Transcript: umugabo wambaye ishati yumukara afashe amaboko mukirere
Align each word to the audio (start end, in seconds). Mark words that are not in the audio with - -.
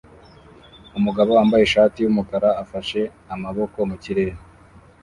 umugabo 0.97 1.29
wambaye 1.37 1.63
ishati 1.65 1.97
yumukara 2.01 2.49
afashe 2.63 3.01
amaboko 3.33 3.77
mukirere 3.89 4.33